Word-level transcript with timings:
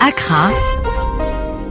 Accra 0.00 0.50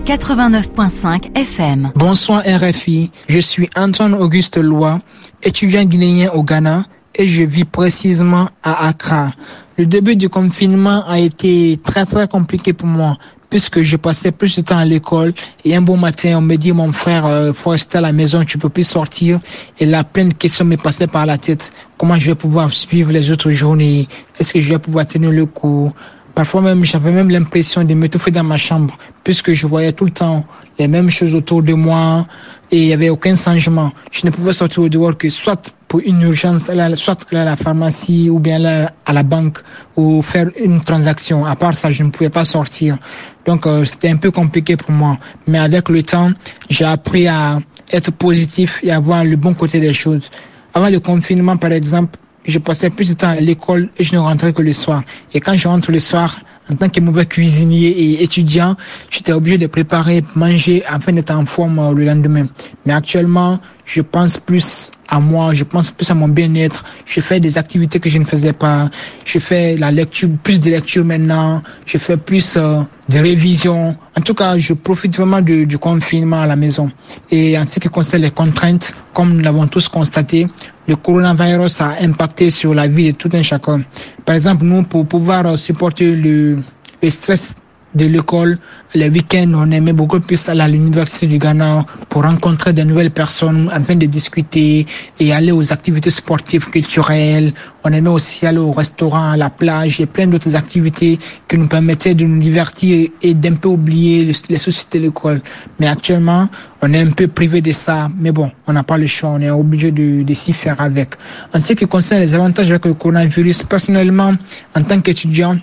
89.5 0.06 1.38
FM. 1.38 1.92
Bonsoir 1.96 2.44
RFI, 2.46 3.10
je 3.30 3.40
suis 3.40 3.70
Antoine 3.76 4.14
Auguste 4.14 4.58
Lois, 4.58 5.00
étudiant 5.44 5.86
guinéen 5.86 6.32
au 6.34 6.44
Ghana 6.44 6.84
et 7.16 7.26
je 7.26 7.44
vis 7.44 7.64
précisément 7.64 8.50
à 8.64 8.88
Accra. 8.88 9.32
Le 9.78 9.86
début 9.86 10.18
du 10.18 10.28
confinement 10.28 11.04
a 11.08 11.20
été 11.20 11.80
très 11.82 12.06
très 12.06 12.28
compliqué 12.28 12.74
pour 12.74 12.88
moi 12.88 13.18
puisque 13.50 13.82
je 13.82 13.96
passais 13.96 14.34
plus 14.34 14.58
de 14.58 14.62
temps 14.62 14.78
à 14.78 14.84
l'école 14.86 15.34
et 15.64 15.76
un 15.76 15.82
bon 15.82 15.96
matin 15.96 16.36
on 16.38 16.42
me 16.42 16.58
dit 16.58 16.74
mon 16.74 16.92
frère 16.92 17.26
euh, 17.26 17.54
faut 17.54 17.70
rester 17.70 17.98
à 17.98 18.02
la 18.02 18.12
maison 18.12 18.44
tu 18.44 18.58
peux 18.58 18.70
plus 18.70 18.84
sortir. 18.84 19.40
Et 19.80 19.86
là 19.86 20.04
plein 20.04 20.26
de 20.26 20.34
questions 20.34 20.66
me 20.66 20.76
passaient 20.76 21.08
par 21.08 21.26
la 21.26 21.38
tête. 21.38 21.72
Comment 21.98 22.16
je 22.16 22.26
vais 22.26 22.36
pouvoir 22.36 22.74
suivre 22.74 23.14
les 23.14 23.32
autres 23.32 23.52
journées? 23.52 24.08
Est-ce 24.38 24.54
que 24.54 24.60
je 24.60 24.70
vais 24.70 24.80
pouvoir 24.80 25.08
tenir 25.08 25.32
le 25.32 25.46
coup? 25.46 25.94
Parfois 26.38 26.62
même, 26.62 26.86
j'avais 26.86 27.12
même 27.12 27.32
l'impression 27.32 27.84
de 27.84 27.96
m'étouffer 27.96 28.30
dans 28.30 28.44
ma 28.44 28.58
chambre, 28.58 28.96
puisque 29.24 29.54
je 29.54 29.66
voyais 29.66 29.92
tout 29.92 30.06
le 30.06 30.12
temps 30.12 30.46
les 30.78 30.88
mêmes 30.88 31.10
choses 31.10 31.34
autour 31.34 31.64
de 31.64 31.74
moi 31.74 32.28
et 32.70 32.80
il 32.80 32.86
n'y 32.86 32.94
avait 32.94 33.10
aucun 33.10 33.34
changement. 33.34 33.92
Je 34.12 34.28
ne 34.28 34.30
pouvais 34.30 34.54
sortir 34.54 34.84
au 34.84 34.88
dehors 34.88 35.18
que 35.18 35.30
soit 35.30 35.74
pour 35.88 36.00
une 36.06 36.22
urgence, 36.22 36.70
soit 36.94 37.34
à 37.34 37.44
la 37.44 37.56
pharmacie 37.56 38.30
ou 38.30 38.38
bien 38.38 38.58
aller 38.58 38.86
à 39.08 39.14
la 39.14 39.24
banque 39.24 39.64
ou 39.96 40.22
faire 40.22 40.52
une 40.64 40.80
transaction. 40.80 41.44
À 41.44 41.56
part 41.56 41.74
ça, 41.74 41.92
je 41.92 42.04
ne 42.04 42.12
pouvais 42.12 42.30
pas 42.30 42.46
sortir. 42.46 43.00
Donc, 43.48 43.66
euh, 43.66 43.84
c'était 43.84 44.10
un 44.12 44.18
peu 44.18 44.30
compliqué 44.30 44.78
pour 44.78 44.92
moi. 44.92 45.18
Mais 45.48 45.58
avec 45.58 45.90
le 45.90 46.04
temps, 46.04 46.32
j'ai 46.70 46.86
appris 46.86 47.28
à 47.28 47.58
être 47.92 48.12
positif 48.12 48.80
et 48.84 48.92
à 48.92 49.00
voir 49.00 49.24
le 49.24 49.38
bon 49.38 49.56
côté 49.56 49.80
des 49.80 49.92
choses. 49.94 50.30
Avant 50.76 50.90
le 50.90 51.00
confinement, 51.00 51.58
par 51.58 51.72
exemple, 51.72 52.20
je 52.48 52.60
passais 52.60 52.90
plus 52.90 53.10
de 53.10 53.14
temps 53.14 53.30
à 53.30 53.36
l'école 53.36 53.90
et 53.98 54.04
je 54.04 54.16
ne 54.16 54.20
rentrais 54.20 54.54
que 54.54 54.62
le 54.62 54.74
soir. 54.74 55.04
Et 55.34 55.40
quand 55.40 55.56
je 55.56 55.68
rentre 55.68 55.92
le 55.92 56.00
soir, 56.00 56.40
en 56.72 56.76
tant 56.76 56.90
que 56.90 57.00
mauvais 57.00 57.26
cuisinier 57.26 57.90
et 57.90 58.24
étudiant, 58.24 58.76
j'étais 59.10 59.34
obligé 59.34 59.58
de 59.58 59.68
préparer, 59.68 60.24
manger 60.36 60.84
afin 60.86 61.14
d'être 61.14 61.32
en 61.32 61.46
forme 61.46 61.96
le 61.96 62.06
lendemain. 62.06 62.48
Mais 62.86 62.94
actuellement, 62.94 63.60
je 63.86 64.02
pense 64.02 64.38
plus 64.38 64.92
à 65.08 65.20
moi, 65.20 65.54
je 65.54 65.64
pense 65.64 65.92
plus 65.92 66.10
à 66.12 66.14
mon 66.14 66.28
bien-être. 66.28 66.84
Je 67.06 67.22
fais 67.22 67.40
des 67.40 67.58
activités 67.58 68.00
que 68.00 68.10
je 68.10 68.20
ne 68.20 68.26
faisais 68.26 68.54
pas. 68.54 68.90
Je 69.24 69.40
fais 69.40 69.78
la 69.78 69.92
lecture, 69.92 70.30
plus 70.44 70.60
de 70.60 70.70
lecture 70.70 71.06
maintenant. 71.06 71.62
Je 71.86 71.98
fais 71.98 72.18
plus 72.18 72.58
euh, 72.58 72.82
de 73.08 73.18
révision. 73.18 73.96
En 74.18 74.22
tout 74.22 74.34
cas, 74.34 74.58
je 74.58 74.74
profite 74.74 75.16
vraiment 75.16 75.42
du, 75.42 75.66
du 75.66 75.78
confinement 75.78 76.42
à 76.42 76.48
la 76.48 76.58
maison. 76.58 76.92
Et 77.32 77.58
en 77.58 77.66
ce 77.66 77.80
qui 77.80 77.88
concerne 77.88 78.24
les 78.24 78.32
contraintes, 78.32 78.94
comme 79.14 79.36
nous 79.36 79.42
l'avons 79.42 79.68
tous 79.68 79.88
constaté, 79.88 80.48
le 80.88 80.96
coronavirus 80.96 81.82
a 81.82 81.96
impacté 82.02 82.50
sur 82.50 82.74
la 82.74 82.88
vie 82.88 83.12
de 83.12 83.18
tout 83.18 83.30
un 83.34 83.42
chacun. 83.42 83.82
Par 84.26 84.36
exemple, 84.36 84.66
nous, 84.66 84.84
pour 84.84 85.06
pouvoir 85.06 85.58
supporter 85.58 86.12
le, 86.16 86.57
le 87.02 87.10
stress 87.10 87.56
de 87.96 88.06
l'école. 88.06 88.58
Les 88.94 89.10
week-ends, 89.10 89.52
on 89.56 89.72
aimait 89.72 89.94
beaucoup 89.94 90.20
plus 90.20 90.50
aller 90.50 90.62
à 90.62 90.68
l'université 90.68 91.28
du 91.28 91.38
Ghana 91.38 91.86
pour 92.10 92.24
rencontrer 92.24 92.74
de 92.74 92.84
nouvelles 92.84 93.12
personnes 93.12 93.70
afin 93.72 93.96
de 93.96 94.06
discuter 94.06 94.86
et 95.20 95.34
aller 95.34 95.52
aux 95.52 95.74
activités 95.74 96.10
sportives, 96.10 96.70
culturelles. 96.70 97.54
On 97.84 97.92
aimait 97.92 98.10
aussi 98.10 98.46
aller 98.46 98.60
au 98.60 98.72
restaurant, 98.72 99.32
à 99.32 99.38
la 99.38 99.50
plage 99.50 100.00
et 100.00 100.06
plein 100.06 100.28
d'autres 100.28 100.56
activités 100.56 101.18
qui 101.48 101.58
nous 101.58 101.68
permettaient 101.68 102.16
de 102.16 102.26
nous 102.26 102.40
divertir 102.40 103.10
et 103.22 103.34
d'un 103.34 103.56
peu 103.56 103.70
oublier 103.70 104.32
les 104.50 104.60
soucis 104.60 104.88
de 104.94 105.00
l'école. 105.00 105.42
Mais 105.80 105.88
actuellement, 105.88 106.50
on 106.82 106.94
est 106.94 107.02
un 107.02 107.12
peu 107.12 107.28
privé 107.28 107.62
de 107.62 107.72
ça. 107.72 108.10
Mais 108.20 108.32
bon, 108.32 108.52
on 108.68 108.74
n'a 108.74 108.84
pas 108.84 108.98
le 108.98 109.08
choix. 109.08 109.30
On 109.30 109.42
est 109.42 109.50
obligé 109.50 109.92
de, 109.92 110.24
de 110.24 110.34
s'y 110.34 110.54
faire 110.54 110.80
avec. 110.80 111.16
En 111.54 111.60
ce 111.60 111.74
qui 111.74 111.88
concerne 111.88 112.22
les 112.22 112.36
avantages 112.36 112.70
avec 112.70 112.86
le 112.86 112.94
coronavirus, 112.94 113.64
personnellement, 113.64 114.34
en 114.76 114.84
tant 114.84 115.00
qu'étudiant, 115.02 115.58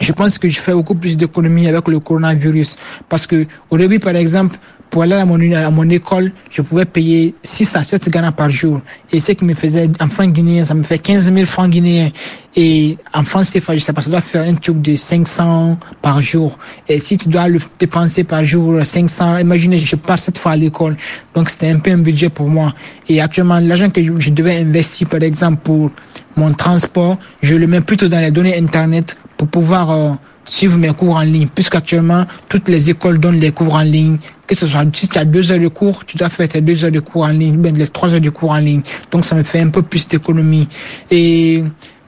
je 0.00 0.12
pense 0.12 0.38
que 0.38 0.48
je 0.48 0.60
fais 0.60 0.72
beaucoup 0.72 0.94
plus 0.94 1.16
d'économies 1.16 1.68
avec 1.68 1.88
le 1.88 2.00
coronavirus. 2.00 2.76
Parce 3.08 3.26
que 3.26 3.46
au 3.70 3.78
début, 3.78 4.00
par 4.00 4.16
exemple, 4.16 4.58
pour 4.94 5.02
aller 5.02 5.14
à 5.14 5.24
mon, 5.24 5.90
école, 5.90 6.30
je 6.52 6.62
pouvais 6.62 6.84
payer 6.84 7.34
6 7.42 7.74
à 7.74 7.82
7 7.82 8.10
Ghana 8.10 8.30
par 8.30 8.48
jour. 8.48 8.80
Et 9.10 9.18
ce 9.18 9.32
qui 9.32 9.44
me 9.44 9.54
faisait 9.54 9.90
en 10.00 10.06
francs 10.06 10.32
guinéens, 10.32 10.64
ça 10.64 10.74
me 10.74 10.84
fait 10.84 10.98
15 10.98 11.32
000 11.32 11.46
francs 11.46 11.68
guinéens. 11.68 12.10
Et 12.54 12.96
en 13.12 13.24
France 13.24 13.50
CFA, 13.50 13.74
je 13.74 13.80
sais 13.80 13.92
pas, 13.92 14.02
ça 14.02 14.10
doit 14.10 14.20
faire 14.20 14.44
un 14.44 14.54
truc 14.54 14.80
de 14.80 14.94
500 14.94 15.78
par 16.00 16.20
jour. 16.20 16.56
Et 16.88 17.00
si 17.00 17.18
tu 17.18 17.28
dois 17.28 17.48
le 17.48 17.58
dépenser 17.80 18.22
par 18.22 18.44
jour 18.44 18.86
500, 18.86 19.38
imaginez, 19.38 19.78
je 19.78 19.96
pars 19.96 20.16
cette 20.18 20.38
fois 20.38 20.52
à 20.52 20.56
l'école. 20.56 20.96
Donc 21.34 21.50
c'était 21.50 21.70
un 21.70 21.80
peu 21.80 21.90
un 21.90 21.98
budget 21.98 22.28
pour 22.28 22.46
moi. 22.46 22.72
Et 23.08 23.20
actuellement, 23.20 23.58
l'argent 23.58 23.90
que 23.90 24.00
je 24.00 24.30
devais 24.30 24.58
investir, 24.58 25.08
par 25.08 25.22
exemple, 25.22 25.60
pour 25.64 25.90
mon 26.36 26.52
transport, 26.52 27.18
je 27.42 27.54
le 27.54 27.66
mets 27.66 27.80
plutôt 27.80 28.08
dans 28.08 28.20
les 28.20 28.30
données 28.30 28.56
Internet 28.56 29.16
pour 29.36 29.48
pouvoir 29.48 29.90
euh, 29.90 30.10
suivre 30.44 30.78
mes 30.78 30.92
cours 30.92 31.16
en 31.16 31.22
ligne. 31.22 31.48
Puisqu'actuellement, 31.54 32.26
toutes 32.48 32.68
les 32.68 32.90
écoles 32.90 33.18
donnent 33.18 33.40
les 33.40 33.52
cours 33.52 33.74
en 33.74 33.82
ligne. 33.82 34.18
Que 34.46 34.54
ce 34.54 34.66
soit 34.66 34.84
si 34.94 35.08
tu 35.08 35.18
as 35.18 35.24
deux 35.24 35.50
heures 35.50 35.60
de 35.60 35.68
cours, 35.68 36.04
tu 36.04 36.16
dois 36.16 36.28
faire 36.28 36.48
tes 36.48 36.60
deux 36.60 36.84
heures 36.84 36.92
de 36.92 37.00
cours 37.00 37.22
en 37.22 37.28
ligne, 37.28 37.56
ben 37.56 37.74
les 37.76 37.86
trois 37.86 38.14
heures 38.14 38.20
de 38.20 38.30
cours 38.30 38.50
en 38.50 38.58
ligne. 38.58 38.82
Donc 39.10 39.24
ça 39.24 39.36
me 39.36 39.42
fait 39.42 39.60
un 39.60 39.68
peu 39.68 39.82
plus 39.82 40.06
d'économie. 40.06 40.68
Et 41.10 41.64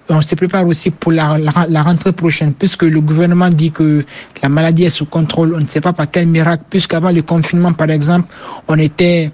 on 0.08 0.20
se 0.20 0.34
prépare 0.34 0.66
aussi 0.66 0.90
pour 0.90 1.12
la, 1.12 1.38
la, 1.68 1.82
rentrée 1.82 2.12
prochaine, 2.12 2.52
puisque 2.52 2.82
le 2.82 3.00
gouvernement 3.00 3.50
dit 3.50 3.72
que 3.72 4.04
la 4.42 4.48
maladie 4.48 4.84
est 4.84 4.90
sous 4.90 5.06
contrôle. 5.06 5.54
On 5.54 5.60
ne 5.60 5.66
sait 5.66 5.80
pas 5.80 5.92
par 5.92 6.10
quel 6.10 6.26
miracle, 6.26 6.64
puisqu'avant 6.70 7.10
le 7.10 7.22
confinement, 7.22 7.72
par 7.72 7.90
exemple, 7.90 8.28
on 8.68 8.78
était, 8.78 9.30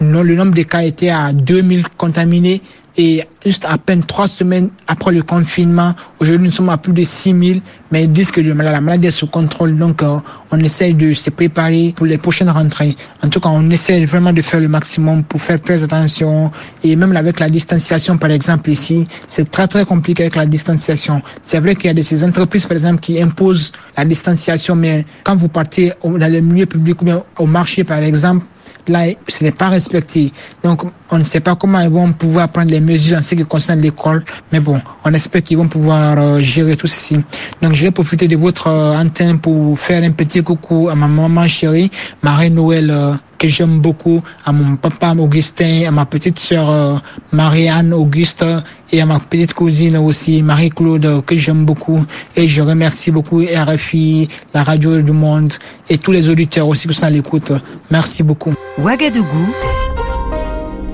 le 0.00 0.34
nombre 0.34 0.54
de 0.54 0.62
cas 0.62 0.82
était 0.82 1.10
à 1.10 1.32
2000 1.32 1.88
contaminés 1.96 2.60
et 2.98 3.24
juste 3.44 3.64
à 3.68 3.78
peine 3.78 4.02
trois 4.02 4.28
semaines 4.28 4.70
après 4.86 5.12
le 5.12 5.22
confinement, 5.22 5.94
aujourd'hui 6.18 6.46
nous 6.46 6.52
sommes 6.52 6.70
à 6.70 6.78
plus 6.78 6.92
de 6.92 7.04
6000, 7.04 7.60
mais 7.90 8.04
ils 8.04 8.12
disent 8.12 8.30
que 8.30 8.40
la 8.40 8.80
maladie 8.80 9.08
est 9.08 9.10
sous 9.10 9.26
contrôle, 9.26 9.76
donc 9.76 10.02
euh, 10.02 10.18
on 10.50 10.58
essaye 10.60 10.94
de 10.94 11.12
se 11.12 11.30
préparer 11.30 11.92
pour 11.94 12.06
les 12.06 12.18
prochaines 12.18 12.50
rentrées. 12.50 12.96
En 13.22 13.28
tout 13.28 13.40
cas, 13.40 13.50
on 13.50 13.68
essaie 13.70 14.04
vraiment 14.04 14.32
de 14.32 14.42
faire 14.42 14.60
le 14.60 14.68
maximum 14.68 15.22
pour 15.24 15.40
faire 15.40 15.60
très 15.60 15.82
attention, 15.82 16.50
et 16.82 16.96
même 16.96 17.14
avec 17.16 17.40
la 17.40 17.48
distanciation, 17.48 18.16
par 18.18 18.30
exemple 18.30 18.70
ici, 18.70 19.06
c'est 19.26 19.50
très 19.50 19.66
très 19.66 19.84
compliqué 19.84 20.24
avec 20.24 20.36
la 20.36 20.46
distanciation. 20.46 21.22
C'est 21.42 21.60
vrai 21.60 21.74
qu'il 21.74 21.86
y 21.86 21.90
a 21.90 21.94
de 21.94 22.02
ces 22.02 22.24
entreprises, 22.24 22.66
par 22.66 22.72
exemple, 22.72 23.00
qui 23.00 23.20
imposent 23.20 23.72
la 23.96 24.04
distanciation, 24.04 24.74
mais 24.74 25.04
quand 25.24 25.36
vous 25.36 25.48
partez 25.48 25.92
dans 26.02 26.32
le 26.32 26.40
milieu 26.40 26.66
public 26.66 27.02
ou 27.02 27.04
bien 27.04 27.22
au 27.38 27.46
marché, 27.46 27.84
par 27.84 27.98
exemple, 27.98 28.46
là, 28.88 29.06
ce 29.28 29.44
n'est 29.44 29.52
pas 29.52 29.68
respecté. 29.68 30.32
Donc, 30.62 30.82
on 31.10 31.18
ne 31.18 31.24
sait 31.24 31.40
pas 31.40 31.56
comment 31.56 31.80
ils 31.80 31.90
vont 31.90 32.12
pouvoir 32.12 32.48
prendre 32.48 32.70
les 32.70 32.80
mesures 32.86 33.18
en 33.18 33.22
ce 33.22 33.34
qui 33.34 33.44
concerne 33.44 33.80
l'école, 33.80 34.24
mais 34.52 34.60
bon, 34.60 34.80
on 35.04 35.12
espère 35.12 35.42
qu'ils 35.42 35.58
vont 35.58 35.68
pouvoir 35.68 36.16
euh, 36.18 36.40
gérer 36.40 36.76
tout 36.76 36.86
ceci. 36.86 37.18
Donc, 37.60 37.74
je 37.74 37.82
vais 37.82 37.90
profiter 37.90 38.28
de 38.28 38.36
votre 38.36 38.68
euh, 38.68 38.96
antenne 38.96 39.38
pour 39.38 39.78
faire 39.78 40.02
un 40.02 40.12
petit 40.12 40.42
coucou 40.42 40.88
à 40.88 40.94
ma 40.94 41.06
maman 41.06 41.46
chérie, 41.46 41.90
Marie-Noël, 42.22 42.90
euh, 42.90 43.14
que 43.38 43.48
j'aime 43.48 43.80
beaucoup, 43.80 44.22
à 44.44 44.52
mon 44.52 44.76
papa 44.76 45.14
Augustin, 45.18 45.84
à 45.86 45.90
ma 45.90 46.06
petite 46.06 46.38
sœur 46.38 46.70
euh, 46.70 46.96
Marianne 47.32 47.92
Auguste 47.92 48.44
et 48.92 49.00
à 49.00 49.06
ma 49.06 49.20
petite 49.20 49.54
cousine 49.54 49.96
aussi, 49.96 50.42
Marie-Claude, 50.42 51.24
que 51.24 51.36
j'aime 51.36 51.64
beaucoup. 51.64 52.04
Et 52.36 52.48
je 52.48 52.62
remercie 52.62 53.10
beaucoup 53.10 53.40
RFI, 53.40 54.28
la 54.54 54.62
Radio 54.62 55.00
du 55.02 55.12
Monde 55.12 55.52
et 55.88 55.98
tous 55.98 56.12
les 56.12 56.28
auditeurs 56.28 56.68
aussi 56.68 56.88
qui 56.88 56.94
sont 56.94 57.06
à 57.06 57.10
l'écoute. 57.10 57.52
Merci 57.90 58.22
beaucoup. 58.22 58.54
Ouagadougou. 58.78 59.95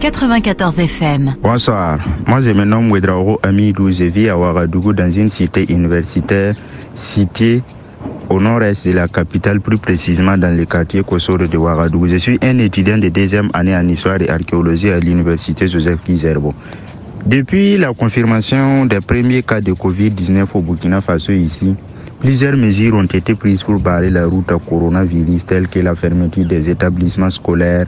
94 0.02 0.80
FM. 0.80 1.36
Bonsoir, 1.40 2.00
moi 2.26 2.40
je 2.40 2.50
me 2.50 2.64
nomme 2.64 2.90
Ouedraogo 2.90 3.38
Amidou, 3.40 3.88
je 3.92 4.02
vis 4.02 4.28
à 4.30 4.36
Ouagadougou 4.36 4.92
dans 4.92 5.08
une 5.08 5.30
cité 5.30 5.64
universitaire 5.72 6.56
située 6.96 7.62
au 8.28 8.40
nord-est 8.40 8.84
de 8.88 8.94
la 8.94 9.06
capitale, 9.06 9.60
plus 9.60 9.78
précisément 9.78 10.36
dans 10.36 10.56
le 10.56 10.64
quartier 10.64 11.04
Kosoro 11.04 11.46
de 11.46 11.56
Ouagadougou. 11.56 12.08
Je 12.08 12.16
suis 12.16 12.36
un 12.42 12.58
étudiant 12.58 12.98
de 12.98 13.10
deuxième 13.10 13.48
année 13.54 13.76
en 13.76 13.86
histoire 13.86 14.20
et 14.20 14.28
archéologie 14.28 14.90
à 14.90 14.98
l'université 14.98 15.68
Joseph 15.68 16.00
Kizerbo. 16.04 16.52
Depuis 17.24 17.76
la 17.76 17.94
confirmation 17.94 18.86
des 18.86 19.00
premiers 19.00 19.44
cas 19.44 19.60
de 19.60 19.70
Covid-19 19.70 20.46
au 20.54 20.62
Burkina 20.62 21.00
Faso 21.00 21.30
ici, 21.30 21.76
plusieurs 22.19 22.56
mesures 22.56 22.96
ont 22.96 23.04
été 23.04 23.36
prises 23.36 23.62
pour 23.62 23.78
barrer 23.78 24.10
la 24.10 24.26
route 24.26 24.50
au 24.50 24.58
coronavirus, 24.58 25.46
telles 25.46 25.69
que 25.69 25.78
la 25.78 25.94
fermeture 25.94 26.44
des 26.44 26.69
établissements 26.69 27.31
scolaires 27.31 27.87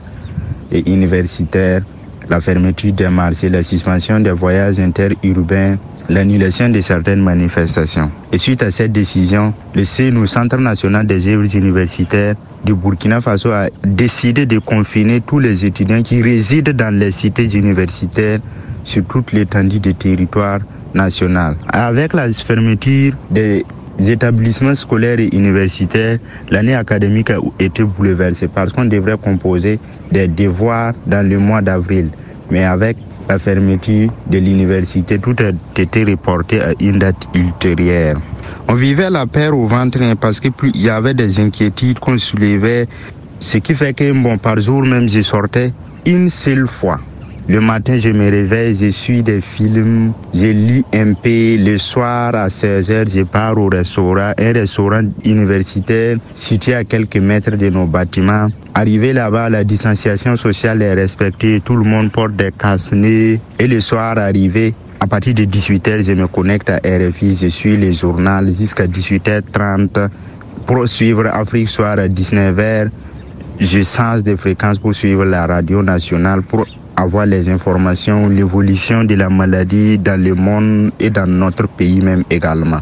et 0.71 0.89
universitaires, 0.89 1.81
la 2.29 2.41
fermeture 2.41 2.93
des 2.93 3.09
marchés, 3.09 3.49
la 3.49 3.63
suspension 3.63 4.19
des 4.19 4.31
voyages 4.31 4.79
interurbains, 4.79 5.77
l'annulation 6.09 6.69
de 6.69 6.81
certaines 6.81 7.21
manifestations. 7.21 8.11
Et 8.31 8.37
suite 8.37 8.63
à 8.63 8.71
cette 8.71 8.91
décision, 8.91 9.53
le 9.73 9.83
CNU, 9.83 10.27
Centre 10.27 10.57
national 10.57 11.05
des 11.05 11.27
œuvres 11.27 11.55
universitaires 11.55 12.35
du 12.63 12.73
Burkina 12.73 13.21
Faso, 13.21 13.51
a 13.51 13.67
décidé 13.83 14.45
de 14.45 14.59
confiner 14.59 15.21
tous 15.21 15.39
les 15.39 15.65
étudiants 15.65 16.01
qui 16.01 16.21
résident 16.21 16.73
dans 16.73 16.93
les 16.93 17.11
cités 17.11 17.45
universitaires 17.57 18.39
sur 18.83 19.03
toute 19.05 19.31
l'étendue 19.33 19.79
du 19.79 19.93
territoire 19.95 20.59
national. 20.93 21.55
Avec 21.67 22.13
la 22.13 22.31
fermeture 22.31 23.13
des 23.29 23.65
établissements 23.99 24.75
scolaires 24.75 25.19
et 25.19 25.29
universitaires, 25.33 26.19
l'année 26.49 26.75
académique 26.75 27.29
a 27.29 27.39
été 27.59 27.83
bouleversée 27.83 28.47
parce 28.47 28.73
qu'on 28.73 28.85
devrait 28.85 29.17
composer 29.17 29.79
des 30.11 30.27
devoirs 30.27 30.93
dans 31.05 31.27
le 31.27 31.39
mois 31.39 31.61
d'avril. 31.61 32.09
Mais 32.51 32.63
avec 32.63 32.97
la 33.27 33.39
fermeture 33.39 34.11
de 34.29 34.37
l'université, 34.37 35.17
tout 35.19 35.35
a 35.39 35.79
été 35.81 36.03
reporté 36.03 36.61
à 36.61 36.73
une 36.79 36.99
date 36.99 37.27
ultérieure. 37.33 38.21
On 38.67 38.75
vivait 38.75 39.09
la 39.09 39.25
peur 39.25 39.57
au 39.57 39.65
ventre 39.65 40.01
hein, 40.01 40.15
parce 40.19 40.39
qu'il 40.39 40.51
y 40.75 40.89
avait 40.89 41.13
des 41.13 41.39
inquiétudes 41.39 41.99
qu'on 41.99 42.17
soulevait, 42.17 42.87
ce 43.39 43.57
qui 43.57 43.75
fait 43.75 43.93
que 43.93 44.11
bon, 44.11 44.37
par 44.37 44.59
jour 44.59 44.83
même, 44.83 45.09
je 45.09 45.21
sortais 45.21 45.73
une 46.05 46.29
seule 46.29 46.67
fois. 46.67 46.99
Le 47.47 47.61
matin, 47.61 47.97
je 47.99 48.09
me 48.09 48.31
réveille, 48.31 48.73
je 48.73 48.89
suis 48.89 49.21
des 49.21 49.39
films, 49.39 50.13
je 50.33 50.47
lis 50.47 50.83
un 50.91 51.13
peu. 51.13 51.57
Le 51.57 51.77
soir, 51.77 52.33
à 52.33 52.47
16h, 52.47 53.07
je 53.15 53.21
pars 53.21 53.55
au 53.55 53.67
restaurant, 53.67 54.33
un 54.35 54.51
restaurant 54.51 55.03
universitaire 55.23 56.17
situé 56.35 56.73
à 56.73 56.83
quelques 56.83 57.17
mètres 57.17 57.55
de 57.55 57.69
nos 57.69 57.85
bâtiments. 57.85 58.47
Arrivé 58.73 59.13
là-bas, 59.13 59.51
la 59.51 59.63
distanciation 59.63 60.35
sociale 60.37 60.81
est 60.81 60.95
respectée, 60.95 61.61
tout 61.63 61.75
le 61.75 61.83
monde 61.83 62.11
porte 62.11 62.35
des 62.35 62.51
casse-nez. 62.51 63.39
Et 63.59 63.67
le 63.67 63.79
soir, 63.79 64.17
arrivé, 64.17 64.73
à 64.99 65.05
partir 65.05 65.35
de 65.35 65.43
18h, 65.43 66.03
je 66.03 66.13
me 66.13 66.25
connecte 66.25 66.71
à 66.71 66.77
RFI, 66.77 67.37
je 67.39 67.47
suis 67.47 67.77
le 67.77 67.91
journal 67.91 68.47
jusqu'à 68.47 68.87
18h30 68.87 70.09
pour 70.65 70.89
suivre 70.89 71.27
Afrique 71.27 71.69
Soir 71.69 71.99
à 71.99 72.07
19h. 72.07 72.89
Je 73.59 73.81
change 73.83 74.23
de 74.23 74.35
fréquence 74.35 74.79
pour 74.79 74.95
suivre 74.95 75.25
la 75.25 75.45
radio 75.45 75.83
nationale 75.83 76.41
pour 76.41 76.65
avoir 76.95 77.25
les 77.25 77.49
informations, 77.49 78.29
l'évolution 78.29 79.03
de 79.03 79.15
la 79.15 79.29
maladie 79.29 79.97
dans 79.97 80.21
le 80.21 80.33
monde 80.35 80.91
et 80.99 81.09
dans 81.09 81.27
notre 81.27 81.67
pays 81.67 82.01
même 82.01 82.23
également, 82.29 82.79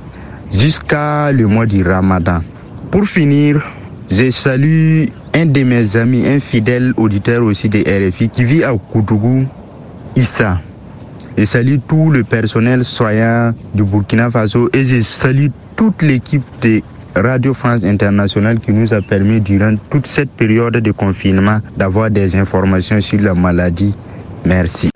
jusqu'à 0.51 1.31
le 1.31 1.47
mois 1.47 1.65
du 1.65 1.83
Ramadan. 1.83 2.39
Pour 2.91 3.05
finir, 3.05 3.63
je 4.09 4.29
salue 4.29 5.05
un 5.33 5.45
de 5.47 5.63
mes 5.63 5.97
amis, 5.97 6.27
un 6.27 6.39
fidèle 6.39 6.93
auditeur 6.97 7.43
aussi 7.43 7.69
de 7.69 7.79
RFI 7.79 8.29
qui 8.29 8.43
vit 8.43 8.63
à 8.63 8.73
Koutougou, 8.73 9.45
Issa. 10.15 10.61
Je 11.35 11.45
salue 11.45 11.77
tout 11.87 12.11
le 12.11 12.23
personnel 12.23 12.85
soignant 12.85 13.51
du 13.73 13.83
Burkina 13.83 14.29
Faso 14.29 14.69
et 14.73 14.83
je 14.83 15.01
salue 15.01 15.47
toute 15.75 16.03
l'équipe 16.03 16.43
de 16.61 16.81
Radio 17.15 17.53
France 17.53 17.83
Internationale 17.83 18.59
qui 18.59 18.71
nous 18.71 18.91
a 18.93 19.01
permis 19.01 19.39
durant 19.39 19.75
toute 19.91 20.07
cette 20.07 20.31
période 20.31 20.77
de 20.77 20.91
confinement 20.91 21.59
d'avoir 21.77 22.09
des 22.09 22.35
informations 22.35 22.99
sur 23.01 23.19
la 23.21 23.33
maladie. 23.35 23.93
Merci. 24.45 24.89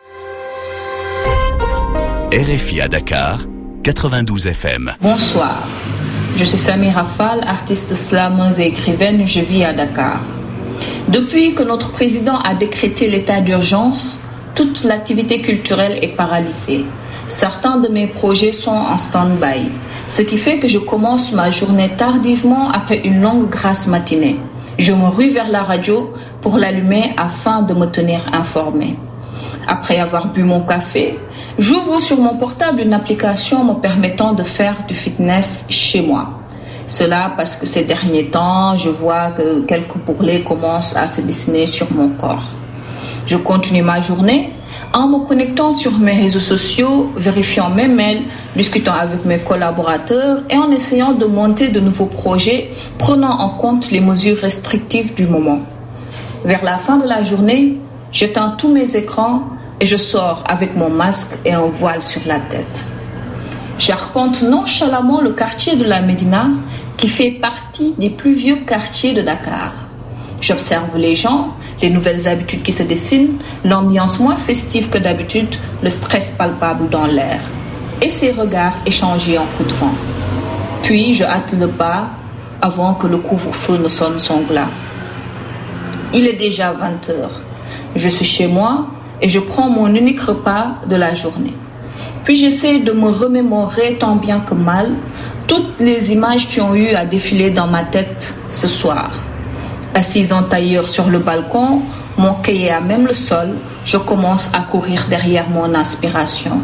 RFI 2.34 2.82
à 2.82 2.88
Dakar, 2.88 3.40
92 3.84 4.48
FM. 4.48 4.92
Bonsoir. 5.02 5.68
Je 6.38 6.44
suis 6.44 6.58
Sami 6.58 6.90
Rafal, 6.90 7.42
artiste 7.48 7.94
slameuse 7.96 8.60
et 8.60 8.68
écrivaine. 8.68 9.26
Je 9.26 9.40
vis 9.40 9.64
à 9.64 9.74
Dakar. 9.74 10.20
Depuis 11.08 11.56
que 11.56 11.64
notre 11.64 11.92
président 11.92 12.38
a 12.40 12.54
décrété 12.54 13.10
l'état 13.10 13.42
d'urgence, 13.42 14.22
toute 14.56 14.84
l'activité 14.84 15.42
culturelle 15.42 15.98
est 16.02 16.16
paralysée. 16.16 16.86
Certains 17.28 17.76
de 17.78 17.90
mes 17.90 18.08
projets 18.08 18.54
sont 18.54 18.72
en 18.72 18.96
stand-by, 18.96 19.70
ce 20.08 20.22
qui 20.22 20.38
fait 20.38 20.60
que 20.60 20.70
je 20.70 20.78
commence 20.78 21.34
ma 21.34 21.52
journée 21.52 21.90
tardivement 21.98 22.70
après 22.70 23.00
une 23.00 23.22
longue 23.22 23.50
grasse 23.50 23.88
matinée. 23.88 24.40
Je 24.80 24.94
me 24.94 25.08
rue 25.08 25.32
vers 25.32 25.50
la 25.50 25.62
radio 25.62 26.14
pour 26.42 26.58
l'allumer 26.58 27.14
afin 27.18 27.64
de 27.64 27.74
me 27.74 27.86
tenir 27.88 28.22
informé. 28.32 28.96
Après 29.68 30.00
avoir 30.00 30.28
bu 30.28 30.44
mon 30.44 30.62
café, 30.62 31.20
j'ouvre 31.60 32.00
sur 32.00 32.18
mon 32.18 32.38
portable 32.38 32.80
une 32.80 32.94
application 32.94 33.66
me 33.66 33.74
permettant 33.74 34.32
de 34.32 34.44
faire 34.44 34.76
du 34.88 34.96
fitness 34.96 35.66
chez 35.68 36.02
moi. 36.02 36.30
Cela 36.88 37.34
parce 37.36 37.58
que 37.58 37.66
ces 37.66 37.84
derniers 37.84 38.28
temps, 38.28 38.78
je 38.78 38.88
vois 38.88 39.32
que 39.32 39.60
quelques 39.66 39.98
bourrelets 39.98 40.44
commencent 40.44 40.96
à 40.96 41.10
se 41.10 41.20
dessiner 41.20 41.66
sur 41.66 41.92
mon 41.92 42.08
corps. 42.08 42.48
Je 43.26 43.36
continue 43.36 43.82
ma 43.82 44.00
journée 44.00 44.54
en 44.94 45.08
me 45.08 45.26
connectant 45.26 45.72
sur 45.72 45.98
mes 46.00 46.14
réseaux 46.14 46.40
sociaux, 46.40 47.12
vérifiant 47.16 47.70
mes 47.70 47.88
mails, 47.88 48.24
discutant 48.56 48.94
avec 48.94 49.26
mes 49.26 49.40
collaborateurs 49.40 50.44
et 50.50 50.58
en 50.58 50.72
essayant 50.72 51.14
de 51.14 51.26
monter 51.26 51.70
de 51.70 51.80
nouveaux 51.80 52.06
projets 52.06 52.70
prenant 52.98 53.40
en 53.40 53.50
compte 53.50 53.92
les 53.92 54.00
mesures 54.00 54.38
restrictives 54.38 55.14
du 55.14 55.26
moment. 55.28 55.60
Vers 56.46 56.64
la 56.64 56.78
fin 56.78 56.98
de 56.98 57.08
la 57.08 57.24
journée, 57.24 57.78
j'éteins 58.12 58.56
tous 58.58 58.72
mes 58.74 58.96
écrans 58.96 59.44
et 59.80 59.86
je 59.86 59.98
sors 59.98 60.44
avec 60.48 60.76
mon 60.76 60.90
masque 60.90 61.38
et 61.46 61.54
un 61.54 61.62
voile 61.62 62.02
sur 62.02 62.22
la 62.26 62.40
tête. 62.40 62.86
J'arpente 63.80 64.42
nonchalamment 64.42 65.22
le 65.22 65.34
quartier 65.34 65.76
de 65.76 65.84
la 65.84 66.02
Médina 66.02 66.48
qui 66.98 67.08
fait 67.08 67.32
partie 67.32 67.94
des 67.98 68.10
plus 68.10 68.34
vieux 68.34 68.58
quartiers 68.66 69.14
de 69.14 69.22
Dakar. 69.22 69.72
J'observe 70.42 70.98
les 70.98 71.16
gens, 71.16 71.54
les 71.82 71.90
nouvelles 71.90 72.28
habitudes 72.28 72.64
qui 72.64 72.74
se 72.74 72.84
dessinent, 72.84 73.38
l'ambiance 73.64 74.20
moins 74.20 74.38
festive 74.38 74.90
que 74.90 74.98
d'habitude, 74.98 75.56
le 75.84 75.90
stress 75.90 76.32
palpable 76.32 76.90
dans 76.90 77.06
l'air 77.06 77.40
et 78.02 78.10
ces 78.10 78.32
regards 78.32 78.78
échangés 78.86 79.38
en 79.38 79.46
coups 79.58 79.70
de 79.70 79.74
vent. 79.74 79.94
Puis 80.84 81.14
je 81.14 81.24
hâte 81.24 81.54
le 81.60 81.68
pas 81.68 82.10
avant 82.62 82.94
que 82.94 83.08
le 83.08 83.18
couvre-feu 83.18 83.78
ne 83.78 83.90
sonne 83.90 84.20
son 84.20 84.42
glas. 84.42 84.70
Il 86.14 86.28
est 86.28 86.34
déjà 86.34 86.72
20 86.72 87.10
heures. 87.10 87.42
Je 87.96 88.10
suis 88.10 88.26
chez 88.26 88.48
moi 88.48 88.88
et 89.22 89.30
je 89.30 89.40
prends 89.40 89.70
mon 89.70 89.94
unique 89.94 90.22
repas 90.22 90.80
de 90.88 90.96
la 90.96 91.14
journée. 91.14 91.54
Puis 92.24 92.36
j'essaie 92.36 92.80
de 92.80 92.92
me 92.92 93.10
remémorer 93.10 93.98
tant 94.00 94.16
bien 94.16 94.40
que 94.40 94.54
mal 94.54 94.92
toutes 95.48 95.80
les 95.80 96.12
images 96.12 96.50
qui 96.50 96.60
ont 96.62 96.76
eu 96.76 96.90
à 96.90 97.06
défiler 97.06 97.52
dans 97.52 97.68
ma 97.68 97.84
tête 97.84 98.34
ce 98.50 98.68
soir. 98.68 99.12
Assise 99.98 100.32
en 100.32 100.44
tailleur 100.44 100.88
sur 100.88 101.10
le 101.10 101.18
balcon, 101.18 101.82
mon 102.20 102.36
cahier 102.36 102.70
à 102.70 102.82
même 102.82 103.08
le 103.08 103.16
sol, 103.16 103.56
je 103.84 103.98
commence 103.98 104.48
à 104.54 104.60
courir 104.60 105.08
derrière 105.10 105.50
mon 105.50 105.74
inspiration. 105.74 106.62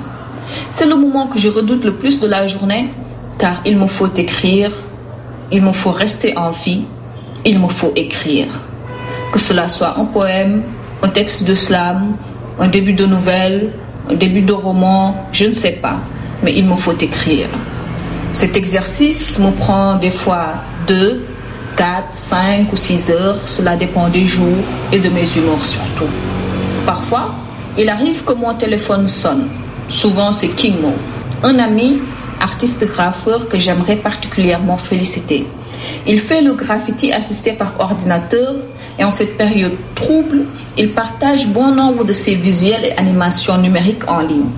C'est 0.70 0.86
le 0.86 0.96
moment 0.96 1.26
que 1.26 1.40
je 1.40 1.50
redoute 1.50 1.84
le 1.84 1.96
plus 1.96 2.20
de 2.20 2.28
la 2.28 2.48
journée, 2.48 2.94
car 3.40 3.56
il 3.66 3.80
me 3.80 3.88
faut 3.88 4.08
écrire, 4.16 4.70
il 5.52 5.64
me 5.64 5.72
faut 5.72 5.90
rester 5.90 6.38
en 6.38 6.52
vie, 6.52 6.84
il 7.44 7.58
me 7.58 7.70
faut 7.70 7.92
écrire. 7.96 8.46
Que 9.32 9.40
cela 9.40 9.68
soit 9.68 9.98
un 10.00 10.06
poème, 10.06 10.62
un 11.02 11.10
texte 11.10 11.44
de 11.44 11.56
slam, 11.56 12.16
un 12.60 12.68
début 12.68 12.94
de 12.94 13.08
nouvelle, 13.08 13.74
un 14.12 14.14
début 14.14 14.44
de 14.44 14.54
roman, 14.54 15.26
je 15.32 15.46
ne 15.46 15.56
sais 15.56 15.80
pas, 15.82 15.98
mais 16.44 16.54
il 16.54 16.66
me 16.68 16.76
faut 16.76 16.96
écrire. 17.00 17.48
Cet 18.32 18.56
exercice 18.58 19.40
me 19.40 19.50
prend 19.50 19.96
des 19.96 20.12
fois 20.12 20.50
deux, 20.86 21.26
quatre, 21.75 22.14
cinq 22.14 22.72
ou 22.72 22.75
six 22.75 23.10
heures, 23.10 23.38
cela 23.48 23.75
dépend 23.75 24.10
des 24.10 24.25
jours 24.25 24.64
et 24.92 25.00
de 25.00 25.10
mes 25.10 25.28
humeurs 25.38 25.66
surtout. 25.66 26.10
Parfois, 26.86 27.34
il 27.78 27.90
arrive 27.90 28.24
que 28.24 28.34
mon 28.34 28.54
téléphone 28.54 29.08
sonne. 29.08 29.48
Souvent, 29.90 30.31
c'est 30.31 30.50
King 30.50 30.80
Mo, 30.81 30.94
un 31.44 31.60
ami, 31.60 32.02
artiste 32.40 32.86
graffeur 32.88 33.48
que 33.50 33.60
j'aimerais 33.60 33.96
particulièrement 33.96 34.78
féliciter. 34.78 35.48
Il 36.06 36.20
fait 36.20 36.42
le 36.42 36.54
graffiti 36.54 37.12
assisté 37.12 37.54
par 37.54 37.74
ordinateur 37.80 38.56
et 39.00 39.03
en 39.03 39.12
cette 39.12 39.38
période 39.38 39.75
trouble, 39.96 40.46
il 40.77 40.92
partage 40.92 41.48
bon 41.48 41.74
nombre 41.74 42.03
de 42.03 42.13
ses 42.13 42.36
visuels 42.36 42.86
et 42.86 42.98
animations 42.98 43.58
numériques 43.58 44.08
en 44.08 44.20
ligne. 44.20 44.50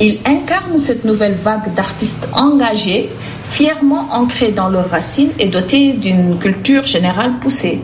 Il 0.00 0.18
incarne 0.24 0.78
cette 0.78 1.04
nouvelle 1.04 1.34
vague 1.34 1.74
d'artistes 1.74 2.28
engagés, 2.32 3.10
fièrement 3.44 4.08
ancrés 4.12 4.52
dans 4.52 4.68
leurs 4.68 4.90
racines 4.90 5.32
et 5.38 5.46
dotés 5.46 5.92
d'une 5.92 6.38
culture 6.38 6.84
générale 6.84 7.32
poussée. 7.40 7.80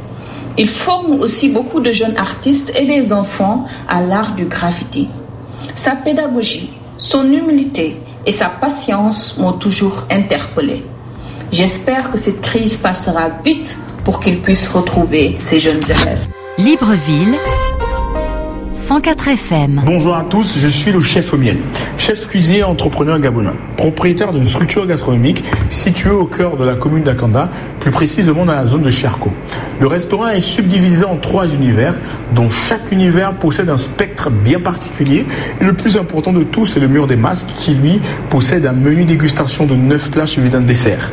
Il 0.56 0.68
forme 0.68 1.20
aussi 1.20 1.50
beaucoup 1.50 1.80
de 1.80 1.92
jeunes 1.92 2.16
artistes 2.16 2.72
et 2.78 2.86
des 2.86 3.12
enfants 3.12 3.64
à 3.88 4.00
l'art 4.00 4.34
du 4.34 4.46
graffiti. 4.46 5.08
Sa 5.74 5.92
pédagogie, 5.92 6.70
son 6.96 7.30
humilité 7.32 7.96
et 8.26 8.32
sa 8.32 8.46
patience 8.46 9.36
m'ont 9.38 9.52
toujours 9.52 10.06
interpellé. 10.10 10.84
J'espère 11.52 12.10
que 12.10 12.18
cette 12.18 12.40
crise 12.40 12.76
passera 12.76 13.28
vite 13.44 13.78
pour 14.04 14.20
qu'il 14.20 14.40
puisse 14.40 14.68
retrouver 14.68 15.34
ses 15.36 15.60
jeunes 15.60 15.82
élèves. 15.84 16.26
Libreville, 16.58 17.36
104 18.78 19.28
FM. 19.28 19.82
Bonjour 19.84 20.14
à 20.14 20.22
tous, 20.22 20.56
je 20.56 20.68
suis 20.68 20.92
le 20.92 21.00
chef 21.00 21.34
au 21.34 21.36
miel, 21.36 21.58
chef 21.96 22.28
cuisinier 22.28 22.62
entrepreneur 22.62 23.18
gabonais, 23.18 23.50
propriétaire 23.76 24.32
d'une 24.32 24.44
structure 24.44 24.86
gastronomique 24.86 25.42
située 25.68 26.12
au 26.12 26.26
cœur 26.26 26.56
de 26.56 26.62
la 26.62 26.76
commune 26.76 27.02
d'Akanda, 27.02 27.50
plus 27.80 27.90
précisément 27.90 28.44
dans 28.44 28.52
la 28.52 28.66
zone 28.66 28.82
de 28.82 28.90
Cherko. 28.90 29.32
Le 29.80 29.88
restaurant 29.88 30.28
est 30.28 30.40
subdivisé 30.40 31.04
en 31.04 31.16
trois 31.16 31.52
univers, 31.52 31.98
dont 32.36 32.48
chaque 32.48 32.92
univers 32.92 33.34
possède 33.34 33.68
un 33.68 33.76
spectre 33.76 34.30
bien 34.30 34.60
particulier. 34.60 35.26
Et 35.60 35.64
le 35.64 35.72
plus 35.72 35.98
important 35.98 36.32
de 36.32 36.44
tout, 36.44 36.64
c'est 36.64 36.80
le 36.80 36.86
mur 36.86 37.08
des 37.08 37.16
masques 37.16 37.48
qui, 37.56 37.74
lui, 37.74 38.00
possède 38.30 38.64
un 38.64 38.72
menu 38.72 39.04
dégustation 39.04 39.66
de 39.66 39.74
9 39.74 40.12
plats 40.12 40.28
suivi 40.28 40.50
d'un 40.50 40.60
dessert 40.60 41.10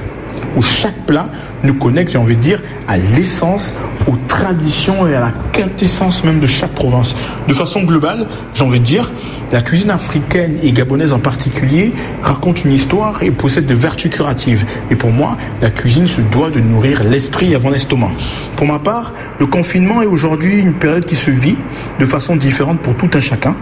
où 0.55 0.61
chaque 0.61 1.05
plat 1.05 1.27
nous 1.63 1.73
connecte, 1.73 2.11
j'ai 2.11 2.17
envie 2.17 2.35
de 2.35 2.41
dire, 2.41 2.61
à 2.87 2.97
l'essence, 2.97 3.73
aux 4.07 4.15
traditions 4.27 5.07
et 5.07 5.15
à 5.15 5.19
la 5.19 5.31
quintessence 5.51 6.23
même 6.23 6.39
de 6.39 6.45
chaque 6.45 6.71
province. 6.71 7.15
De 7.47 7.53
façon 7.53 7.83
globale, 7.83 8.27
j'ai 8.53 8.63
envie 8.63 8.79
de 8.79 8.85
dire, 8.85 9.11
la 9.51 9.61
cuisine 9.61 9.91
africaine 9.91 10.57
et 10.63 10.71
gabonaise 10.71 11.13
en 11.13 11.19
particulier 11.19 11.93
raconte 12.23 12.65
une 12.65 12.71
histoire 12.71 13.23
et 13.23 13.31
possède 13.31 13.65
des 13.65 13.73
vertus 13.73 14.11
curatives. 14.11 14.65
Et 14.89 14.95
pour 14.95 15.11
moi, 15.11 15.37
la 15.61 15.69
cuisine 15.69 16.07
se 16.07 16.21
doit 16.21 16.49
de 16.49 16.59
nourrir 16.59 17.03
l'esprit 17.03 17.55
avant 17.55 17.69
l'estomac. 17.69 18.11
Pour 18.55 18.67
ma 18.67 18.79
part, 18.79 19.13
le 19.39 19.45
confinement 19.45 20.01
est 20.01 20.07
aujourd'hui 20.07 20.59
une 20.59 20.73
période 20.73 21.05
qui 21.05 21.15
se 21.15 21.31
vit 21.31 21.57
de 21.99 22.05
façon 22.05 22.35
différente 22.35 22.79
pour 22.79 22.95
tout 22.95 23.09
un 23.13 23.19
chacun. 23.19 23.55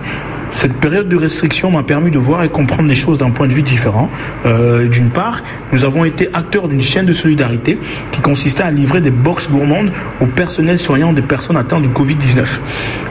Cette 0.53 0.73
période 0.73 1.09
de 1.09 1.17
restriction 1.17 1.71
m'a 1.71 1.81
permis 1.81 2.11
de 2.11 2.19
voir 2.19 2.43
et 2.43 2.49
comprendre 2.49 2.87
les 2.87 2.95
choses 2.95 3.17
d'un 3.17 3.31
point 3.31 3.47
de 3.47 3.53
vue 3.53 3.63
différent. 3.63 4.09
Euh, 4.45 4.87
d'une 4.87 5.09
part, 5.09 5.41
nous 5.73 5.83
avons 5.83 6.05
été 6.05 6.29
acteurs 6.31 6.67
d'une 6.67 6.79
chaîne 6.79 7.07
de 7.07 7.11
solidarité 7.11 7.79
qui 8.11 8.21
consistait 8.21 8.61
à 8.61 8.69
livrer 8.69 9.01
des 9.01 9.09
box 9.09 9.49
gourmandes 9.49 9.91
au 10.21 10.27
personnel 10.27 10.77
soignant 10.77 11.11
des 11.11 11.23
personnes 11.23 11.57
atteintes 11.57 11.81
du 11.81 11.89
Covid-19. 11.89 12.45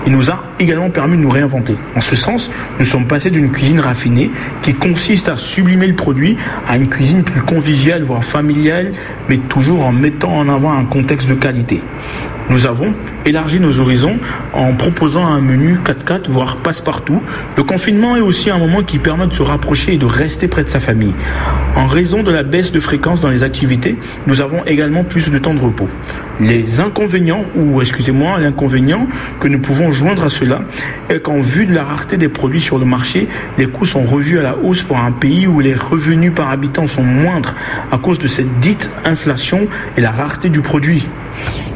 Il 0.07 0.13
nous 0.13 0.31
a 0.31 0.45
également 0.61 0.89
permis 0.89 1.17
de 1.17 1.23
nous 1.23 1.31
réinventer. 1.31 1.75
En 1.97 2.01
ce 2.01 2.15
sens, 2.15 2.49
nous 2.79 2.87
sommes 2.87 3.07
passés 3.07 3.31
d'une 3.31 3.51
cuisine 3.51 3.81
raffinée 3.81 4.31
qui 4.63 4.73
consiste 4.75 5.29
à 5.29 5.37
sublimer 5.37 5.89
le 5.89 5.97
produit 5.97 6.37
à 6.69 6.77
une 6.77 6.89
cuisine 6.89 7.25
plus 7.25 7.43
conviviale, 7.43 8.05
voire 8.05 8.25
familiale, 8.25 8.93
mais 9.29 9.39
toujours 9.39 9.85
en 9.85 9.93
mettant 9.93 10.37
en 10.37 10.49
avant 10.49 10.73
un 10.73 10.85
contexte 10.85 11.29
de 11.29 11.35
qualité. 11.35 11.81
Nous 12.53 12.67
avons 12.67 12.93
élargi 13.25 13.61
nos 13.61 13.81
horizons 13.81 14.19
en 14.53 14.75
proposant 14.75 15.25
un 15.25 15.41
menu 15.41 15.79
4x4, 15.83 16.29
voire 16.29 16.59
passe-partout. 16.59 17.23
Le 17.57 17.63
confinement 17.63 18.15
est 18.15 18.21
aussi 18.21 18.51
un 18.51 18.59
moment 18.59 18.83
qui 18.83 18.99
permet 18.99 19.27
de 19.27 19.33
se 19.33 19.41
rapprocher 19.41 19.95
et 19.95 19.97
de 19.97 20.05
rester 20.05 20.49
près 20.49 20.63
de 20.63 20.69
sa 20.69 20.79
famille. 20.79 21.15
En 21.77 21.87
raison 21.87 22.23
de 22.23 22.31
la 22.31 22.43
baisse 22.43 22.71
de 22.71 22.79
fréquence 22.79 23.23
dans 23.23 23.31
les 23.31 23.43
activités, 23.43 23.97
nous 24.27 24.43
avons 24.43 24.67
également 24.67 25.03
plus 25.03 25.31
de 25.31 25.39
temps 25.39 25.55
de 25.55 25.61
repos. 25.61 25.89
Les 26.41 26.79
inconvénients, 26.79 27.47
ou 27.57 27.81
excusez-moi, 27.81 28.39
l'inconvénient 28.39 29.09
que 29.41 29.49
nous 29.49 29.61
pouvons 29.61 29.91
joindre 29.91 30.25
à 30.25 30.29
cela 30.29 30.61
est 31.09 31.21
qu'en 31.21 31.41
vue 31.41 31.65
de 31.65 31.75
la 31.75 31.85
rareté 31.85 32.19
des 32.19 32.29
produits 32.29 32.61
sur 32.61 32.79
le 32.79 32.85
marché, 32.85 33.29
les 33.57 33.67
coûts 33.67 33.87
sont 33.87 34.05
revus 34.05 34.39
à 34.39 34.43
la 34.43 34.59
hausse 34.59 34.83
pour 34.83 34.99
un 34.99 35.13
pays 35.13 35.47
où 35.47 35.61
les 35.61 35.75
revenus 35.75 36.35
par 36.35 36.51
habitant 36.51 36.87
sont 36.87 37.03
moindres 37.03 37.55
à 37.91 37.97
cause 37.97 38.19
de 38.19 38.29
cette 38.29 38.61
dite 38.61 38.91
inflation 39.07 39.69
et 39.97 40.03
la 40.03 40.11
rareté 40.11 40.51
du 40.51 40.61
produit. 40.61 41.07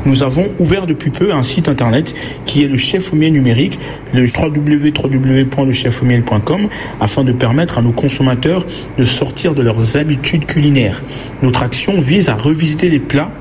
Nous 0.07 0.23
avons 0.23 0.47
ouvert 0.61 0.87
depuis 0.87 1.11
peu 1.11 1.35
un 1.35 1.43
site 1.43 1.69
internet 1.69 2.15
qui 2.45 2.63
est 2.63 2.69
le 2.69 2.77
chef 2.77 3.13
au 3.13 3.17
miel 3.17 3.33
numérique, 3.33 3.81
le 4.15 4.25
www.lechefaumiel.com, 4.25 6.69
afin 7.01 7.25
de 7.25 7.33
permettre 7.33 7.79
à 7.79 7.83
nos 7.83 7.91
consommateurs 7.91 8.65
de 8.97 9.05
sortir 9.05 9.55
de 9.55 9.63
leurs 9.63 9.97
habitudes 9.97 10.47
culinaires. 10.47 11.03
Notre 11.43 11.65
action 11.65 12.01
vise 12.01 12.29
à 12.29 12.37
revisiter 12.37 12.89
les 12.89 13.01
plats 13.01 13.33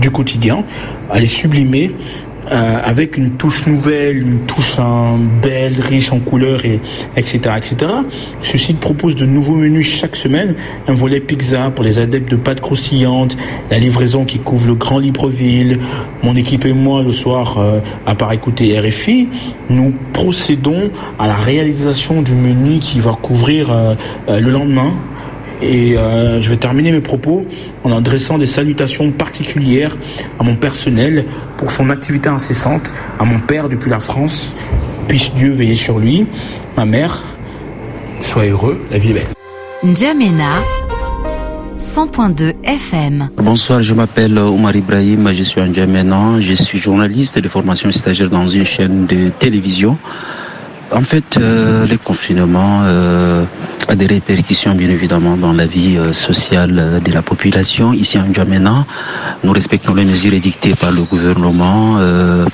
du 0.00 0.10
quotidien, 0.10 0.64
à 1.10 1.20
les 1.20 1.28
sublimer 1.28 1.92
euh, 2.50 2.80
avec 2.84 3.16
une 3.16 3.32
touche 3.32 3.66
nouvelle, 3.66 4.18
une 4.18 4.40
touche 4.40 4.78
belle, 5.42 5.80
riche 5.80 6.12
en 6.12 6.18
couleurs, 6.18 6.64
et, 6.64 6.80
etc., 7.16 7.38
etc. 7.56 7.76
Ce 8.40 8.58
site 8.58 8.80
propose 8.80 9.14
de 9.16 9.26
nouveaux 9.26 9.54
menus 9.54 9.88
chaque 9.88 10.16
semaine, 10.16 10.54
un 10.88 10.92
volet 10.92 11.20
pizza 11.20 11.70
pour 11.70 11.84
les 11.84 11.98
adeptes 11.98 12.30
de 12.30 12.36
pâtes 12.36 12.60
croustillantes, 12.60 13.36
la 13.70 13.78
livraison 13.78 14.24
qui 14.24 14.38
couvre 14.38 14.66
le 14.66 14.74
Grand 14.74 14.98
Libreville. 14.98 15.78
Mon 16.22 16.36
équipe 16.36 16.64
et 16.64 16.72
moi, 16.72 17.02
le 17.02 17.12
soir, 17.12 17.58
euh, 17.58 17.80
à 18.06 18.14
part 18.14 18.32
écouter 18.32 18.78
RFI, 18.78 19.28
nous 19.68 19.92
procédons 20.12 20.90
à 21.18 21.26
la 21.26 21.36
réalisation 21.36 22.22
du 22.22 22.34
menu 22.34 22.78
qui 22.80 23.00
va 23.00 23.12
couvrir 23.12 23.70
euh, 23.70 23.94
le 24.28 24.50
lendemain 24.50 24.92
et 25.62 25.96
euh, 25.96 26.40
je 26.40 26.48
vais 26.50 26.56
terminer 26.56 26.92
mes 26.92 27.00
propos 27.00 27.46
en 27.84 27.96
adressant 27.96 28.38
des 28.38 28.46
salutations 28.46 29.10
particulières 29.12 29.96
à 30.38 30.42
mon 30.42 30.56
personnel 30.56 31.24
pour 31.56 31.70
son 31.70 31.90
activité 31.90 32.28
incessante, 32.28 32.92
à 33.18 33.24
mon 33.24 33.40
père 33.40 33.68
depuis 33.68 33.90
la 33.90 34.00
France. 34.00 34.54
Puisse 35.08 35.34
Dieu 35.34 35.50
veiller 35.50 35.76
sur 35.76 35.98
lui. 35.98 36.26
Ma 36.76 36.86
mère, 36.86 37.22
sois 38.20 38.46
heureux, 38.46 38.80
la 38.90 38.98
vie 38.98 39.10
est 39.10 39.14
belle. 39.14 39.26
N'Djamena 39.82 40.60
100.2 41.78 42.54
FM. 42.62 43.30
Bonsoir, 43.38 43.80
je 43.80 43.94
m'appelle 43.94 44.38
Omar 44.38 44.76
Ibrahim, 44.76 45.32
je 45.32 45.42
suis 45.42 45.60
en 45.62 45.66
N'Djamena, 45.66 46.40
je 46.40 46.52
suis 46.52 46.78
journaliste 46.78 47.38
de 47.38 47.48
formation 47.48 47.90
stagiaire 47.90 48.28
dans 48.28 48.48
une 48.48 48.66
chaîne 48.66 49.06
de 49.06 49.30
télévision. 49.30 49.96
En 50.92 51.02
fait, 51.02 51.38
euh, 51.38 51.86
le 51.86 51.96
confinement 51.98 52.80
euh, 52.82 53.44
a 53.86 53.94
des 53.94 54.06
répercussions 54.06 54.74
bien 54.74 54.90
évidemment 54.90 55.36
dans 55.36 55.52
la 55.52 55.64
vie 55.64 55.96
euh, 55.96 56.12
sociale 56.12 56.76
euh, 56.78 56.98
de 56.98 57.12
la 57.12 57.22
population. 57.22 57.92
Ici 57.92 58.18
en 58.18 58.32
Djamena, 58.34 58.84
nous 59.44 59.52
respectons 59.52 59.94
les 59.94 60.04
mesures 60.04 60.34
édictées 60.34 60.74
par 60.74 60.90
le 60.90 61.02
gouvernement, 61.02 61.96
euh, 61.98 62.44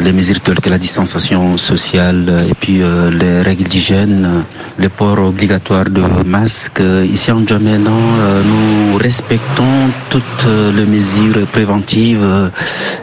les 0.00 0.12
mesures 0.12 0.40
telles 0.40 0.60
que 0.60 0.68
la 0.68 0.76
distanciation 0.76 1.56
sociale 1.56 2.44
et 2.50 2.54
puis 2.54 2.82
euh, 2.82 3.10
les 3.10 3.40
règles 3.40 3.64
d'hygiène, 3.64 4.44
le 4.76 4.88
port 4.90 5.18
obligatoire 5.18 5.84
de 5.86 6.02
masques. 6.26 6.82
Ici 7.10 7.32
en 7.32 7.46
Djamena, 7.46 7.90
euh, 7.90 8.42
nous 8.44 8.98
respectons 8.98 9.88
toutes 10.10 10.24
euh, 10.46 10.70
les 10.72 10.84
mesures 10.84 11.46
préventives 11.50 12.22
euh, 12.22 12.48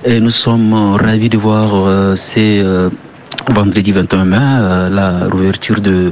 et 0.05 0.19
nous 0.19 0.31
sommes 0.31 0.95
ravis 0.95 1.29
de 1.29 1.37
voir 1.37 1.71
euh, 1.73 2.15
ces 2.15 2.61
euh, 2.63 2.89
vendredi 3.53 3.91
21 3.91 4.25
mai, 4.25 4.37
euh, 4.39 4.89
la 4.89 5.27
réouverture 5.27 5.79
de 5.79 6.11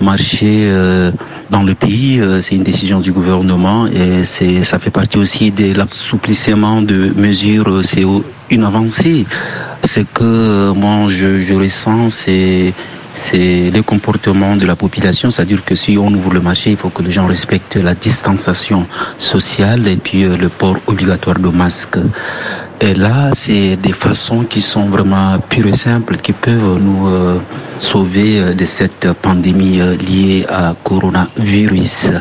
marché 0.00 0.64
euh, 0.68 1.10
dans 1.50 1.62
le 1.62 1.74
pays. 1.74 2.20
euh, 2.20 2.40
c'est 2.42 2.54
une 2.56 2.62
décision 2.62 3.00
du 3.00 3.12
gouvernement 3.12 3.86
et 3.86 4.24
c'est 4.24 4.64
ça 4.64 4.78
fait 4.78 4.90
partie 4.90 5.18
aussi 5.18 5.50
de 5.50 5.74
l'assouplissement 5.76 6.82
de 6.82 7.12
mesures. 7.16 7.68
euh, 7.68 7.82
C'est 7.82 8.04
une 8.50 8.64
avancée. 8.64 9.26
Ce 9.84 10.00
que 10.00 10.22
euh, 10.24 10.74
moi 10.74 11.08
je, 11.08 11.40
je 11.40 11.54
ressens, 11.54 12.10
c'est 12.10 12.72
c'est 13.16 13.70
le 13.70 13.80
comportement 13.82 14.56
de 14.56 14.66
la 14.66 14.74
population, 14.74 15.30
c'est-à-dire 15.30 15.64
que 15.64 15.76
si 15.76 15.96
on 15.96 16.08
ouvre 16.12 16.32
le 16.34 16.40
marché, 16.40 16.70
il 16.72 16.76
faut 16.76 16.88
que 16.88 17.00
les 17.00 17.12
gens 17.12 17.26
respectent 17.28 17.76
la 17.76 17.94
distanciation 17.94 18.86
sociale 19.18 19.86
et 19.86 19.96
puis 19.96 20.24
euh, 20.24 20.36
le 20.36 20.48
port 20.48 20.78
obligatoire 20.88 21.38
de 21.38 21.48
masque. 21.48 21.96
Et 22.84 22.92
là, 22.92 23.30
c'est 23.32 23.76
des 23.76 23.94
façons 23.94 24.44
qui 24.44 24.60
sont 24.60 24.90
vraiment 24.90 25.38
pures 25.48 25.68
et 25.68 25.72
simples 25.72 26.18
qui 26.18 26.34
peuvent 26.34 26.78
nous 26.78 27.08
euh, 27.08 27.38
sauver 27.78 28.40
euh, 28.40 28.52
de 28.52 28.66
cette 28.66 29.10
pandémie 29.22 29.80
euh, 29.80 29.96
liée 29.96 30.44
à 30.50 30.74
coronavirus. 30.84 32.12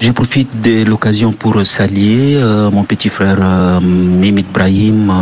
Je 0.00 0.10
profite 0.10 0.50
de 0.60 0.82
l'occasion 0.84 1.30
pour 1.30 1.64
saluer 1.64 2.40
mon 2.72 2.82
petit 2.82 3.08
frère 3.08 3.38
euh, 3.40 3.78
Mimit 3.80 4.46
Brahim, 4.52 5.12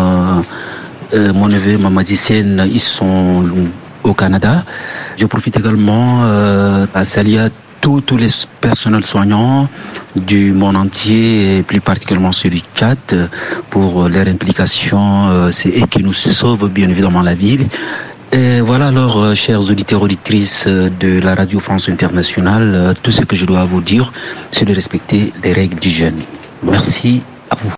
mon 1.12 1.48
neveu 1.48 1.78
Sen, 2.14 2.66
ils 2.72 2.80
sont 2.80 3.44
au 4.04 4.14
Canada. 4.14 4.64
Je 5.16 5.26
profite 5.26 5.56
également 5.56 6.22
euh, 6.24 6.86
à 6.94 7.04
saluer 7.04 7.48
tous, 7.82 8.16
les 8.16 8.28
personnels 8.60 9.04
soignants 9.04 9.68
du 10.14 10.52
monde 10.52 10.76
entier 10.76 11.58
et 11.58 11.62
plus 11.62 11.80
particulièrement 11.80 12.32
ceux 12.32 12.48
du 12.48 12.62
Tchad 12.76 12.98
euh, 13.12 13.26
pour 13.70 14.08
leur 14.08 14.26
implication. 14.28 15.28
euh, 15.30 15.50
C'est 15.50 15.70
eux 15.70 15.86
qui 15.90 16.02
nous 16.02 16.12
sauvent 16.14 16.68
bien 16.68 16.88
évidemment 16.88 17.22
la 17.22 17.34
ville. 17.34 17.66
Et 18.32 18.60
voilà 18.60 18.88
alors, 18.88 19.18
euh, 19.18 19.34
chers 19.34 19.60
auditeurs, 19.60 20.00
auditrices 20.00 20.64
euh, 20.66 20.88
de 21.00 21.20
la 21.20 21.34
Radio 21.34 21.58
France 21.60 21.88
Internationale, 21.88 22.72
euh, 22.74 22.94
tout 23.02 23.12
ce 23.12 23.22
que 23.22 23.36
je 23.36 23.44
dois 23.44 23.64
vous 23.64 23.82
dire, 23.82 24.12
c'est 24.52 24.64
de 24.64 24.74
respecter 24.74 25.32
les 25.42 25.52
règles 25.52 25.78
d'hygiène. 25.78 26.20
Merci 26.62 27.22
à 27.50 27.56
vous. 27.56 27.72